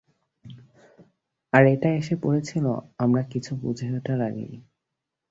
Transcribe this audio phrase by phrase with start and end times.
[1.53, 2.65] আর এটা এসে পড়েছিল
[2.97, 4.53] আমরা কিছু বুঝে ওঠার আগেই।